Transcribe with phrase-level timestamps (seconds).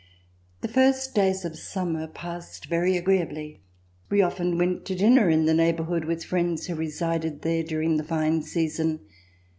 [0.61, 3.59] The first days of summer passed very agreeably.
[4.09, 8.03] We often went to dinner in the neighborhood with friends who resided there during the
[8.03, 9.01] fine season.